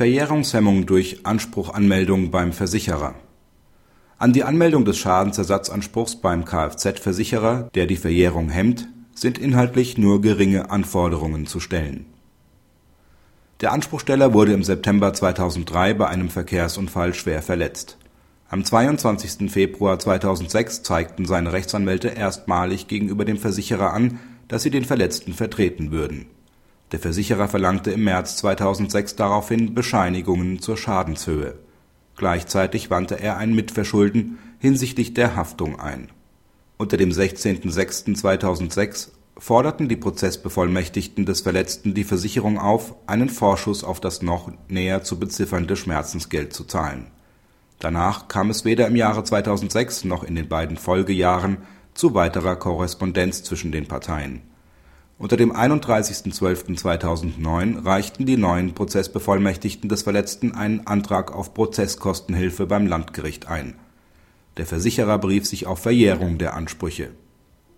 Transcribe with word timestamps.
Verjährungshemmung 0.00 0.86
durch 0.86 1.26
Anspruchanmeldung 1.26 2.30
beim 2.30 2.54
Versicherer 2.54 3.16
An 4.16 4.32
die 4.32 4.44
Anmeldung 4.44 4.86
des 4.86 4.96
Schadensersatzanspruchs 4.96 6.16
beim 6.16 6.46
Kfz-Versicherer, 6.46 7.68
der 7.74 7.84
die 7.84 7.98
Verjährung 7.98 8.48
hemmt, 8.48 8.88
sind 9.14 9.36
inhaltlich 9.36 9.98
nur 9.98 10.22
geringe 10.22 10.70
Anforderungen 10.70 11.46
zu 11.46 11.60
stellen. 11.60 12.06
Der 13.60 13.72
Anspruchsteller 13.72 14.32
wurde 14.32 14.54
im 14.54 14.64
September 14.64 15.12
2003 15.12 15.92
bei 15.92 16.06
einem 16.06 16.30
Verkehrsunfall 16.30 17.12
schwer 17.12 17.42
verletzt. 17.42 17.98
Am 18.48 18.64
22. 18.64 19.52
Februar 19.52 19.98
2006 19.98 20.82
zeigten 20.82 21.26
seine 21.26 21.52
Rechtsanwälte 21.52 22.08
erstmalig 22.08 22.88
gegenüber 22.88 23.26
dem 23.26 23.36
Versicherer 23.36 23.92
an, 23.92 24.18
dass 24.48 24.62
sie 24.62 24.70
den 24.70 24.86
Verletzten 24.86 25.34
vertreten 25.34 25.90
würden 25.90 26.24
der 26.92 26.98
Versicherer 26.98 27.48
verlangte 27.48 27.92
im 27.92 28.04
März 28.04 28.36
2006 28.38 29.16
daraufhin 29.16 29.74
Bescheinigungen 29.74 30.60
zur 30.60 30.76
Schadenshöhe. 30.76 31.58
Gleichzeitig 32.16 32.90
wandte 32.90 33.20
er 33.20 33.36
ein 33.36 33.54
Mitverschulden 33.54 34.38
hinsichtlich 34.58 35.14
der 35.14 35.36
Haftung 35.36 35.78
ein. 35.78 36.08
Unter 36.76 36.96
dem 36.96 37.10
16.06.2006 37.10 39.10
forderten 39.38 39.88
die 39.88 39.96
Prozessbevollmächtigten 39.96 41.24
des 41.24 41.42
Verletzten 41.42 41.94
die 41.94 42.04
Versicherung 42.04 42.58
auf, 42.58 42.94
einen 43.06 43.28
Vorschuss 43.28 43.84
auf 43.84 44.00
das 44.00 44.20
noch 44.20 44.50
näher 44.68 45.02
zu 45.02 45.18
beziffernde 45.18 45.76
Schmerzensgeld 45.76 46.52
zu 46.52 46.64
zahlen. 46.64 47.06
Danach 47.78 48.28
kam 48.28 48.50
es 48.50 48.66
weder 48.66 48.88
im 48.88 48.96
Jahre 48.96 49.24
2006 49.24 50.04
noch 50.04 50.24
in 50.24 50.34
den 50.34 50.48
beiden 50.48 50.76
Folgejahren 50.76 51.58
zu 51.94 52.14
weiterer 52.14 52.56
Korrespondenz 52.56 53.42
zwischen 53.42 53.72
den 53.72 53.86
Parteien 53.86 54.42
unter 55.20 55.36
dem 55.36 55.54
31.12.2009 55.54 57.84
reichten 57.84 58.24
die 58.24 58.38
neuen 58.38 58.72
Prozessbevollmächtigten 58.72 59.90
des 59.90 60.00
Verletzten 60.02 60.52
einen 60.52 60.86
Antrag 60.86 61.34
auf 61.34 61.52
Prozesskostenhilfe 61.52 62.64
beim 62.64 62.86
Landgericht 62.86 63.46
ein. 63.46 63.74
Der 64.56 64.64
Versicherer 64.64 65.18
berief 65.18 65.46
sich 65.46 65.66
auf 65.66 65.80
Verjährung 65.80 66.38
der 66.38 66.54
Ansprüche. 66.54 67.10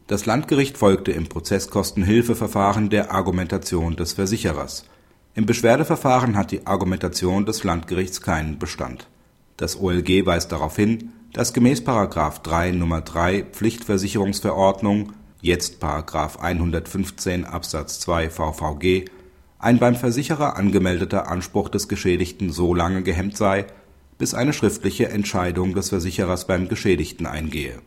Das 0.06 0.25
Landgericht 0.25 0.78
folgte 0.78 1.11
im 1.11 1.27
Prozesskostenhilfeverfahren 1.27 2.91
der 2.91 3.12
Argumentation 3.12 3.97
des 3.97 4.12
Versicherers. 4.12 4.84
Im 5.34 5.44
Beschwerdeverfahren 5.44 6.36
hat 6.36 6.53
die 6.53 6.69
Argumentation 6.69 7.44
des 7.44 7.64
Landgerichts 7.64 8.20
keinen 8.20 8.61
Bestand. 8.61 9.09
Das 9.56 9.81
OLG 9.81 10.27
weist 10.27 10.53
darauf 10.53 10.77
hin, 10.77 11.11
dass 11.33 11.53
gemäß§ 11.53 11.83
3 12.42 12.69
Nr. 12.69 13.00
3 13.00 13.47
Pflichtversicherungsverordnung 13.50 15.14
jetzt§ 15.42 15.82
115 16.38 17.44
Absatz 17.44 18.00
2 18.00 18.30
VVG, 18.30 19.04
ein 19.58 19.78
beim 19.78 19.96
Versicherer 19.96 20.56
angemeldeter 20.56 21.28
Anspruch 21.28 21.68
des 21.68 21.88
Geschädigten 21.88 22.50
so 22.50 22.74
lange 22.74 23.02
gehemmt 23.02 23.36
sei, 23.36 23.66
bis 24.18 24.34
eine 24.34 24.52
schriftliche 24.52 25.08
Entscheidung 25.08 25.74
des 25.74 25.90
Versicherers 25.90 26.46
beim 26.46 26.68
Geschädigten 26.68 27.26
eingehe. 27.26 27.80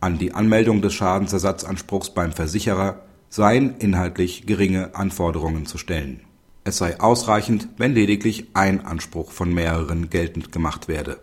An 0.00 0.18
die 0.18 0.32
Anmeldung 0.32 0.82
des 0.82 0.94
Schadensersatzanspruchs 0.94 2.10
beim 2.10 2.32
Versicherer 2.32 3.02
seien 3.28 3.76
inhaltlich 3.78 4.46
geringe 4.46 4.94
Anforderungen 4.94 5.66
zu 5.66 5.78
stellen. 5.78 6.20
Es 6.62 6.78
sei 6.78 7.00
ausreichend, 7.00 7.68
wenn 7.76 7.94
lediglich 7.94 8.48
ein 8.54 8.84
Anspruch 8.84 9.32
von 9.32 9.52
mehreren 9.52 10.10
geltend 10.10 10.52
gemacht 10.52 10.86
werde. 10.86 11.18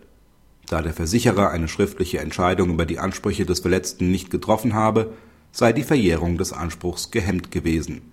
Da 0.68 0.82
der 0.82 0.94
Versicherer 0.94 1.52
eine 1.52 1.70
schriftliche 1.70 2.20
Entscheidung 2.20 2.72
über 2.72 2.86
die 2.86 3.00
Ansprüche 3.00 3.46
des 3.46 3.62
Verletzten 3.62 4.12
nicht 4.12 4.30
getroffen 4.30 4.74
habe 4.74 5.14
sei 5.58 5.74
die 5.74 5.82
Verjährung 5.82 6.38
des 6.38 6.54
Anspruchs 6.54 7.10
gehemmt 7.10 7.50
gewesen. 7.50 8.04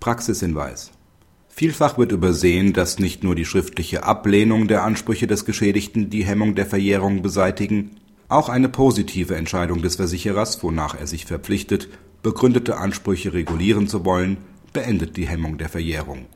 Praxishinweis 0.00 0.90
Vielfach 1.48 1.96
wird 1.96 2.10
übersehen, 2.10 2.72
dass 2.72 2.98
nicht 2.98 3.22
nur 3.22 3.36
die 3.36 3.44
schriftliche 3.44 4.02
Ablehnung 4.02 4.66
der 4.66 4.82
Ansprüche 4.82 5.28
des 5.28 5.44
Geschädigten 5.44 6.10
die 6.10 6.24
Hemmung 6.24 6.56
der 6.56 6.66
Verjährung 6.66 7.22
beseitigen, 7.22 7.92
auch 8.26 8.48
eine 8.48 8.68
positive 8.68 9.36
Entscheidung 9.36 9.80
des 9.80 9.94
Versicherers, 9.94 10.60
wonach 10.64 10.98
er 10.98 11.06
sich 11.06 11.24
verpflichtet, 11.24 11.88
begründete 12.24 12.78
Ansprüche 12.78 13.32
regulieren 13.32 13.86
zu 13.86 14.04
wollen, 14.04 14.38
beendet 14.72 15.16
die 15.16 15.28
Hemmung 15.28 15.58
der 15.58 15.68
Verjährung 15.68 16.26